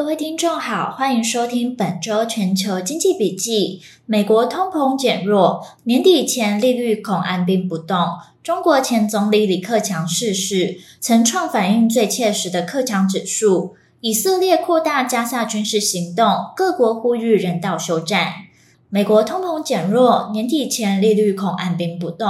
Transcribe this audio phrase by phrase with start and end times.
[0.00, 3.82] 各位听众好，欢迎收听本周全球经济笔记。
[4.06, 7.98] 美国通膨减弱，年底前利率恐按兵不动。
[8.42, 13.74] 中国前总理李克强逝世，曾创反应最切实的克强指数。
[14.00, 16.26] 以色列扩大加萨军事行动，
[16.56, 18.32] 各国呼吁人道休战。
[18.88, 22.26] 美国通膨减弱，年底前利率恐按兵不动。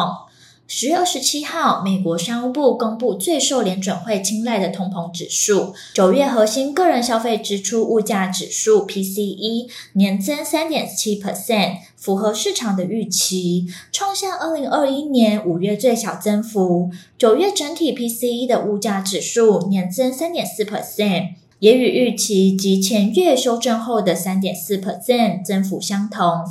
[0.72, 16.92] 十月二十七号，美国商务部公布最受联准会青睐的通膨指数，九月核心个人消费支出物价指数 （PCE） 年增三点七 percent，符合市场的预期，创下二零二一年五月最小增幅。
[17.18, 26.44] 九月整体 PCE 的物价指数年增三点四 percent，也与预期及前月修正后的三点四 percent 增幅相同。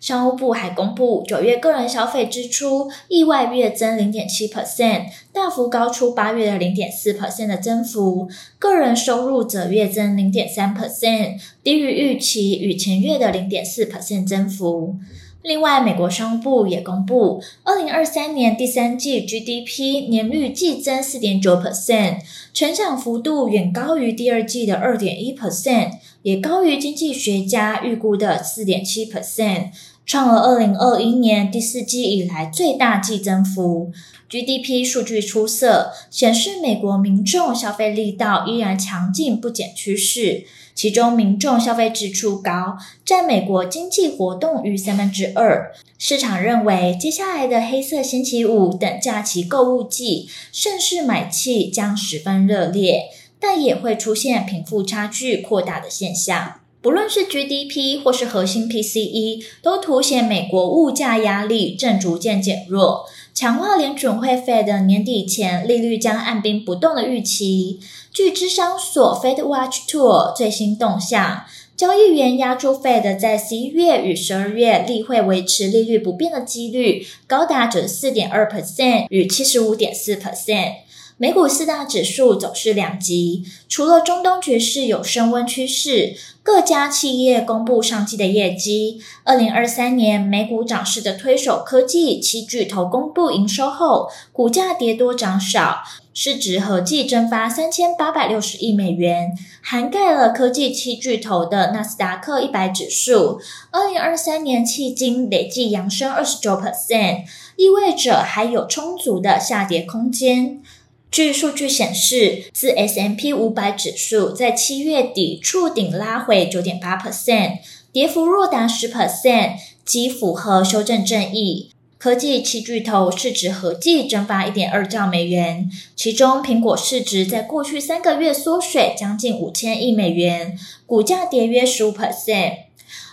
[0.00, 8.28] 商务部还公布，九月个人消费支出意外月增零点七 percent，大幅高出八月的零点四 percent 的增幅。
[8.58, 14.94] 个人收入则月增零点三 percent，低于预期与前月的零点四 percent 增幅。
[15.42, 22.18] 另外，美国商务部也公布，二零二三年第三季 GDP 年率季增四点九 percent，
[22.52, 25.97] 成长幅度远高于第二季的二点一 percent。
[26.22, 29.70] 也高于经济学家预估的四点七 percent，
[30.04, 33.92] 创了二零二一年第四季以来最大季增幅。
[34.28, 40.44] GDP 数据出色，显示美国民众消费力道依然强劲不减趋势。
[40.74, 45.72] 其中，民众消费支出高，占美国经济活动逾三分之二。
[45.98, 53.06] 市场认为，接下来的黑色星期五等假期购物季，盛世买气将十分热烈。
[53.40, 67.80] 但也会出现贫富差距扩大的现象，不论是 GDP 或是核心 PCE，都凸显美国物价压力正逐渐减弱，强化联准会 Fed 年底前利率将按兵不动的预期。
[68.12, 71.44] 据芝商所 Fed Watch Tool 最新动向，
[71.76, 80.72] 交易员押注 Fed 在十一月与十二月例会维持利率不变的几率高达九十四点二 percent 与七十五点四 percent。
[81.20, 86.14] 美股四大指数走势两极，除了中东局势有升温趋势，
[86.44, 89.00] 各家企业公布上季的业绩。
[89.24, 95.82] 二零二三年美股涨势的推手科技七巨头公布营收后，股价跌多涨少，
[96.14, 103.40] 市值合计蒸发三千八百六十亿美元，涵盖了科技七巨头的纳斯达克一百指数，
[103.72, 107.24] 二零二三年迄今累计扬升二十九 percent，
[107.56, 110.62] 意味着还有充足的下跌空间。
[111.10, 117.58] 据数据显示，自 S M P 五百指数在七月底触顶拉回九点八 percent，
[117.90, 119.54] 跌幅若达十 percent，
[119.84, 121.70] 即符合修正正义。
[121.96, 132.67] 科技七巨头市值合计蒸发一点二兆美元，其中苹果市值在过去三个月缩水将近五千亿美元，股价跌约十五 percent。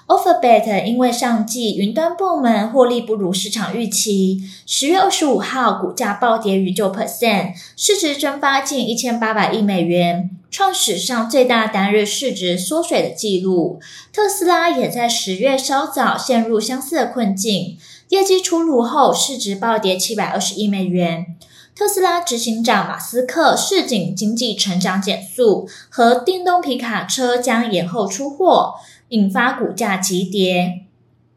[0.07, 13.79] Alphabet 因为上季云端部门获利不如市场预期，十月二十五号股价暴跌逾九 percent，市值蒸发近一千八百亿美元，创史上最大单日市值缩水的纪录。
[14.13, 17.75] 特斯拉也在十月稍早陷入相似的困境，
[18.09, 21.35] 业绩出炉后市值暴跌七百二十亿美元。
[21.75, 28.75] 特斯拉执行长马斯克市景经济成长减速和电动皮卡车将延后出货。
[29.09, 30.81] 引发股价急跌。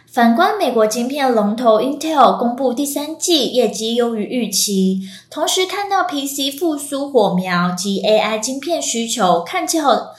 [0.06, 10.14] 反观美国晶片龙头 Intel 公布第三季业绩优于预期，同时看到 PC 复苏火苗及 AI 晶片需求看俏，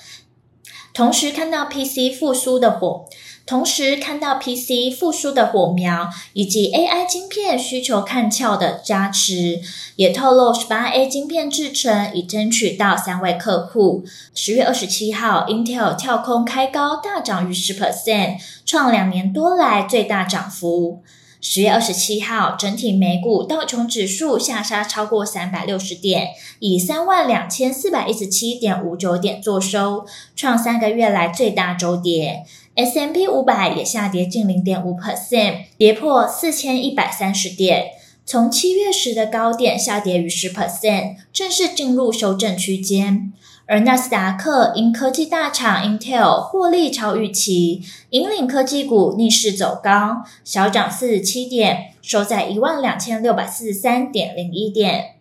[0.93, 3.05] 同时看到 PC 复苏的火。
[3.49, 9.59] 同时看到 PC 复苏的火苗，以及 AI 晶片需求看俏的加持，
[9.95, 14.03] 也透露十八 A 晶片制程已争取到三位客户。
[14.35, 18.37] 十月二十七号，Intel 跳空开高，大涨逾十 percent，
[18.67, 21.01] 创两年多来最大涨幅。
[21.41, 26.27] 十月二十七号，整体美股道琼指数下杀超过三百六十点，
[26.59, 30.05] 以三万两千四百一十七点五九点作收，
[30.35, 32.43] 创三个月来最大周跌。
[32.81, 37.87] S M P 五百也下跌近零点五 percent，跌破四千一百三十点，
[38.25, 43.33] 从七月时的高点下跌逾十 percent，正式进入修正区间。
[43.65, 47.81] 而纳斯达克因科技大厂 Intel 获利超预期，
[48.11, 55.15] 引领科技股逆势走高，小涨四十七点，收在一万两千六百四十三点零一点。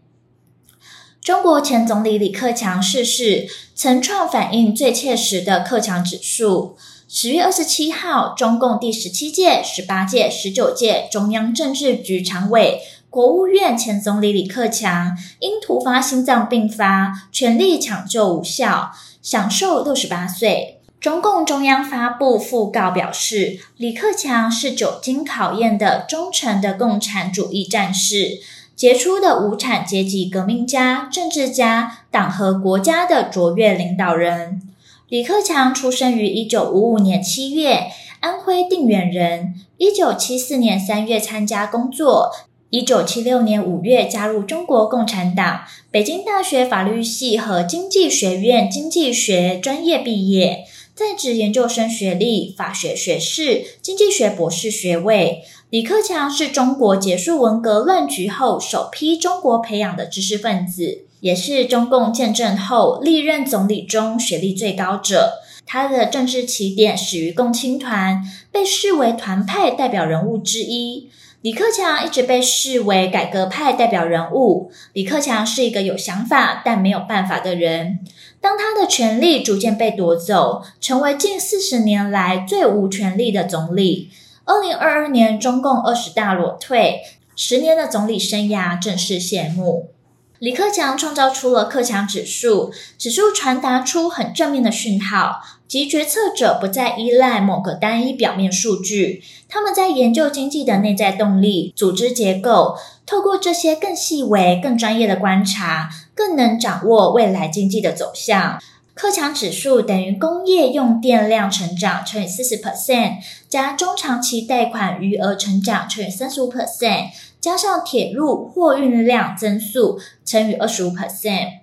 [1.20, 6.76] 中国前总理李克强逝世，曾创反应最切实的克强指数。
[7.10, 20.80] 十月二十七号，中共第十七届、十八届、十九届中央政治局常委、国务院前总理李克强因突发心脏病发，全力抢救无效，享寿六十八岁。
[21.00, 28.38] 中共中央发布讣告表示，李克强是久经考验的忠诚的共产主义战士，
[28.76, 34.60] 杰出的无产阶级革命家、政治家，党和国家的卓越领导人。
[35.08, 37.86] 李克强出生于一九五五年七月，
[38.20, 39.54] 安徽定远人。
[39.78, 42.30] 一九七四年三月参加工作，
[42.68, 55.42] 一九七六年五月加入中国共产党，北京大学法律系和经济学院经济学专业毕业，在职研究生学历，法学学士，经济学博士学位。
[55.70, 61.06] 李克强是中国结束文革乱局后首批中国培养的知识分子。
[61.20, 65.34] 也是中共建政后历任总理中学历最高者。
[65.66, 71.10] 他的政治起点始于共青团，被视为团派代表人物之一。
[71.40, 74.72] 李克强一直被视为改革派代表人物。
[74.92, 78.00] 李克强是一个有想法但没有办法的人。
[78.40, 84.10] 当他的权力逐渐被夺走，成为近四十年来最无权力的总理。
[84.44, 87.02] 二零二二年，中共二十大裸退，
[87.36, 89.90] 十年的总理生涯正式谢幕。
[90.38, 108.62] 李克强创造出了克强指数，指数传达出很正面的讯号，即决策者不再依赖某个单一表面数据，他们在研究经济的内在动力、组织结构，透过这些更细微、更专业的观察，更能掌握未来经济的走向。
[108.94, 113.18] 克强指数等于工业用电量成长乘以四十 percent，
[113.48, 117.10] 加中长期贷款余额成长乘以三十五 percent。
[117.40, 121.60] 加上铁路货运量增速乘以二十五 percent，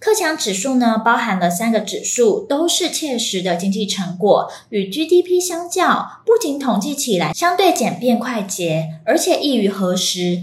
[0.00, 4.50] 克强指数呢，包含了三个指数，都是切实的经济成果。
[4.70, 10.42] 与 GDP 相较，不仅统计起来相对简便快捷，而且易于核实，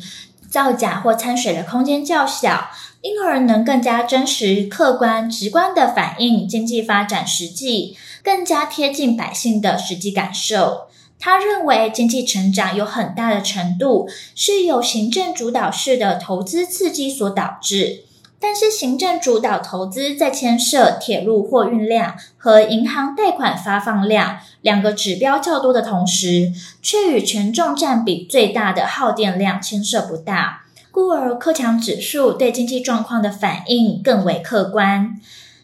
[0.50, 2.70] 造假或掺水的空间较小，
[3.02, 10.88] 因而能更加真实、客观、直观地反映经济发展实际，更加贴近百姓的实际感受。
[11.20, 18.04] 他认为，经济成长有很大的程度是由行政主导式的投资刺激所导致，
[18.40, 35.20] 但是行政主导投资在牵涉铁路货运量和银行贷款发放量两个指标较多的同时，却与权重占比最大的耗电量牵涉不大，故而克强指数对经济状况的反应更为客观。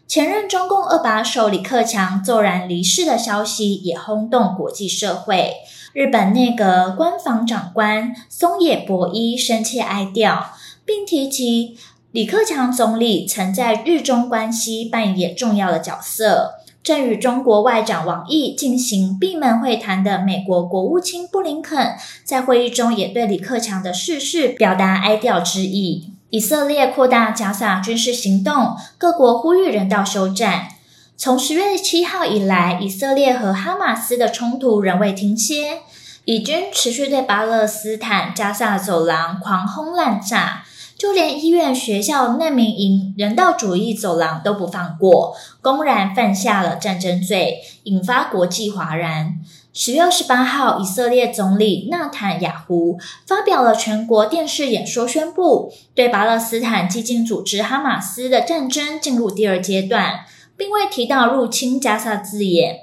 [0.06, 5.54] 前任中共二把手李克强骤然离世的消息也轰动国际社会。
[5.94, 10.44] 日本内阁官房长官松野博一深切哀悼，
[10.84, 11.76] 并提及
[12.10, 16.56] 李克强总理曾在日中关系扮演重要的角色。
[16.82, 26.10] 正与中国外长王毅进行闭门会谈的美国国务卿布林肯，在会议中也对李克强的逝世表达哀悼之意。
[26.32, 30.68] 以色列扩大加萨军事行动，各国呼吁人道休战。
[31.14, 35.80] 从十月七号以来，以色列和哈马斯的冲突仍未停歇，
[36.24, 40.64] 以军持续对巴勒斯坦加萨走廊狂轰滥炸，
[40.96, 49.38] 就连医院、学校、难民营、人道主义走廊都不放过，公然犯下了战争罪，引发国际哗然。
[49.74, 60.26] 十月二十八号，以色列总理纳坦雅胡发表了全国电视演说，宣布对巴勒斯坦激进组织哈马斯的战争进入第二阶段，
[60.58, 62.80] 并未提到入侵加萨字眼。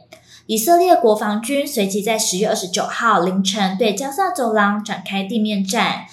[0.48, 6.06] 以色列国防军随即在十月二十九号凌晨对加萨走廊展开地面战。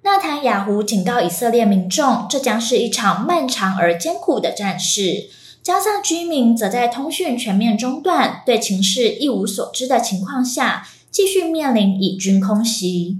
[0.00, 5.28] 纳坦雅胡警告以色列民众，这将是一场漫长而艰苦的战事。
[5.62, 13.18] 加上居民则在通讯全面中断、对情势一无所知的情况下，继续面临以军空袭。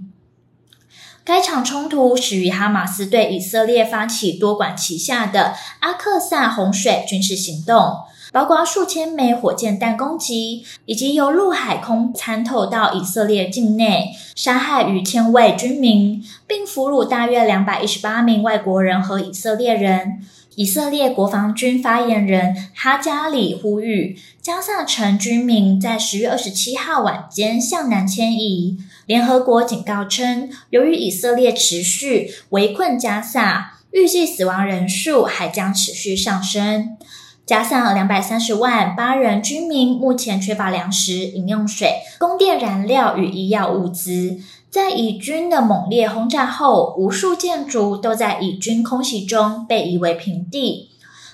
[1.25, 7.99] 该场冲突始于哈马斯对以色列发起多管齐下的阿克萨洪水军事行动，
[8.33, 20.25] 包括数千枚火箭弹攻击，以及由陆海空参透到以色列境内，杀害逾千位军民，并俘虏大约两百一十八名外国人和以色列人。
[20.57, 28.77] 以色列国防军发言人哈加里呼吁，加萨城居民在十月二十七号晚间向南迁移。
[29.07, 36.97] 联合国警告称，由于以色列持续围困加萨，预计死亡人数还将持续上升。
[37.45, 44.39] 加萨两百三十万巴人居民目前缺乏粮食、饮用水、供电燃料与医药物资。
[44.73, 50.89] 在以军的猛烈轰炸后，无数建筑都在以军空袭中被夷为平地。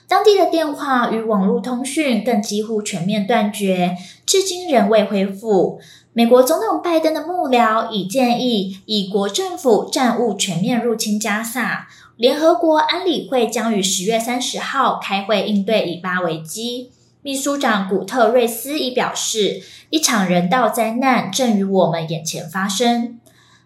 [0.08, 5.78] 当地的电话与网络通讯更几乎全面断绝，至今仍未恢复。
[6.12, 11.86] 美国总统拜登的幕僚已建议，以国政府暂勿全面入侵加萨。
[12.16, 16.90] 联合国安理会将于十月三十号开会应对以巴危机。
[17.22, 23.20] 秘书长古特瑞斯已表示，一场人道灾难正与我们眼前发生。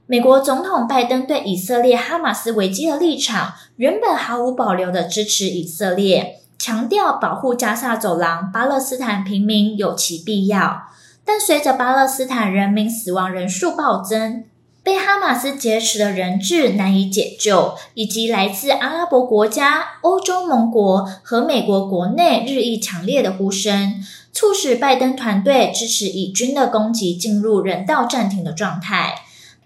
[0.06, 10.88] 美国总统拜登对以色列哈马斯危机的立场，原本毫无保留地支持以色列，强调保护加萨走廊巴勒斯坦平民有其必要。
[11.24, 14.44] 但随着巴勒斯坦人民死亡人数暴增，
[14.82, 29.14] 被哈马斯劫持的人质难以解救，以及来自阿拉伯国家、欧洲盟国和美国国内日益强烈的呼声，促使拜登团队支持以军的攻击进入人道暂停的状态，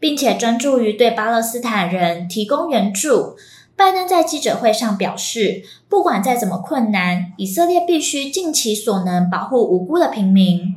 [0.06, 3.34] 并且专注于对巴勒斯坦人提供援助。
[3.74, 10.76] 拜登在记者会上表示，不管再怎么困难，以色列必须尽其所能保护无辜的平民。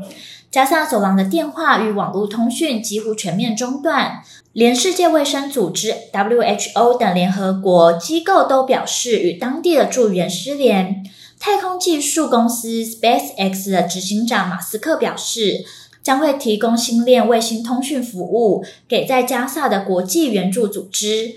[0.49, 11.05] 加上走廊的电话与网络通讯几乎全面中断，连世界卫生组织 （WHO） 等联合国机构都表示与当地的助援失联。
[11.39, 15.63] 太空技术公司 SpaceX 的执行长马斯克表示，
[16.09, 21.35] 将会提供星链卫星通讯服务给在加萨的国际援助组织。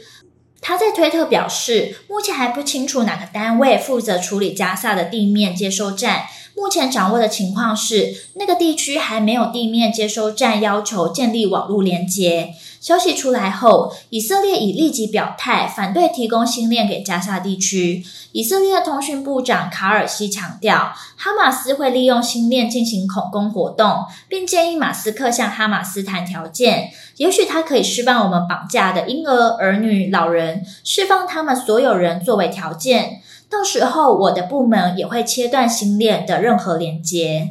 [0.63, 6.23] 他在推特表示，目前还不清楚哪个单位负责处理加萨的地面接收站。
[6.57, 12.55] 目前掌握的情况是，那个地区还没有地面接收站要求建立网络连接。
[12.83, 18.05] 消息出来后，以色列已立即表态反对提供星链给加沙地区。
[18.33, 26.91] 以色列通讯部长卡尔西强调，哈马斯会利用星链进行恐攻活动，并建议马斯克向哈马斯谈条件。
[27.19, 33.21] 也许他可以释放我们绑架的婴儿、儿女、老人，释放他们所有人作为条件。
[33.49, 37.51] 到时候，我的部门也会切断星链的任何连接，